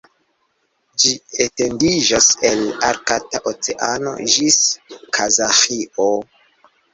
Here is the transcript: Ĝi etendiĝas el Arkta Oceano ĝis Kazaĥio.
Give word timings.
Ĝi 1.01 1.09
etendiĝas 1.43 2.29
el 2.51 2.63
Arkta 2.87 3.43
Oceano 3.51 4.15
ĝis 4.37 4.59
Kazaĥio. 5.19 6.09